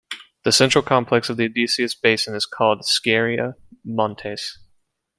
The 0.41 0.51
central 0.51 0.83
complex 0.83 1.29
of 1.29 1.37
the 1.37 1.45
Odysseus 1.45 1.93
basin 1.93 2.33
is 2.33 2.47
called 2.47 2.85
Scheria 2.87 3.53
Montes. 3.85 4.57